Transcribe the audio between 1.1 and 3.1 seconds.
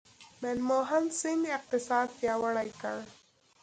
سینګ اقتصاد پیاوړی کړ.